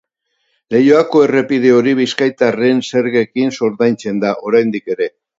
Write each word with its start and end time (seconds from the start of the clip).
Leioako 0.75 1.19
errepide 1.25 1.73
hori 1.81 1.91
bizkaitarren 1.99 2.81
zergekin 2.93 3.53
ordaintzen 3.67 4.23
da, 4.25 4.33
oraindik 4.51 4.89
ere. 4.95 5.09